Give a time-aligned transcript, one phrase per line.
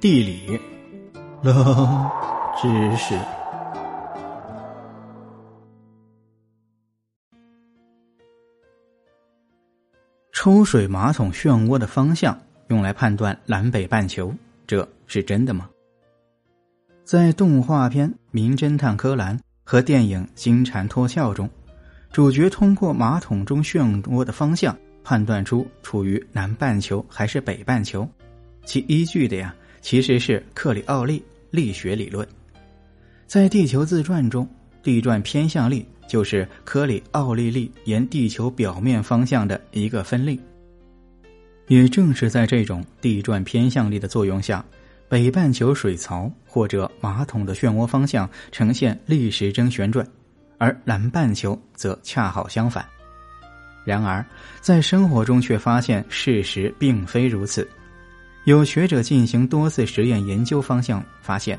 [0.00, 0.58] 地理，
[1.42, 2.10] 冷
[2.58, 3.14] 知识。
[10.32, 14.34] 抽水马桶漩涡的方向用来判断南北半球，
[14.66, 15.68] 这是真的吗？
[17.04, 21.46] 在动画片《名侦探柯南》和电影《金蝉脱壳》中，
[22.10, 24.74] 主角通过马桶中漩涡的方向
[25.04, 28.08] 判断出处于南半球还是北半球，
[28.64, 29.54] 其依据的呀。
[29.80, 32.26] 其实是克里奥利力学理论，
[33.26, 34.48] 在地球自转中，
[34.82, 40.38] 地转偏向力就是科里奥利力沿地球表面方向的一个分力。
[41.68, 44.64] 也正是在这种地转偏向力的作用下，
[45.08, 50.06] 北半球水槽或者马桶的漩涡方向呈现逆时针旋转，
[50.58, 52.84] 而南半球则恰好相反。
[53.84, 54.24] 然而，
[54.60, 57.66] 在生活中却发现事实并非如此。
[58.44, 61.58] 有学者进行多次实验研究，方向发现，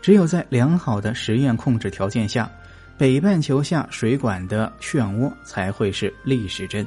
[0.00, 2.50] 只有在良好的实验控制条件下，
[2.98, 6.86] 北半球下水管的漩涡才会是逆时针。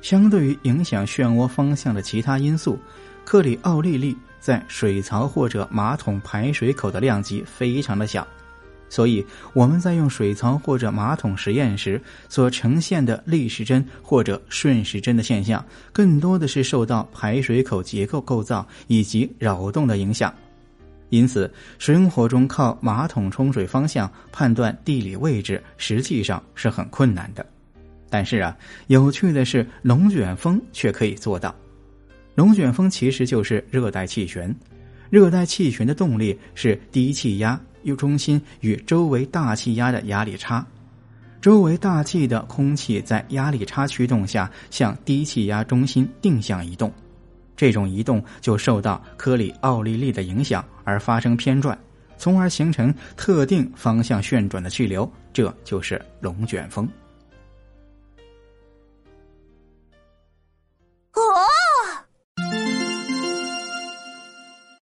[0.00, 2.78] 相对于影响漩涡方向的其他因素，
[3.24, 8.26] 克里奥利力在水槽或者马桶排水口的量级非常的小。
[8.88, 20.32] 所以我们在用水槽或者马桶实验时所呈现的逆时针或者顺时针的现象，更多的是受到排水口结构构造以及扰动的影响。
[21.10, 27.44] 因此，生活中靠马桶冲水方向判断地理位置，实际上是很困难的。
[28.10, 28.56] 但是啊，
[28.88, 31.54] 有趣的是，龙卷风却可以做到。
[32.34, 34.54] 龙卷风其实就是热带气旋，
[35.08, 37.58] 热带气旋的动力是低气压。
[37.82, 40.64] 由中心与周围大气压的压力差，
[41.40, 46.92] 周围大气的空气在压力差驱动下向低气压中心定向移动，
[47.56, 51.78] 这种移动就受到科里奥利力的影响而发生偏转，
[52.16, 56.88] 从而形成特定方向旋转的气流，这就是龙卷风。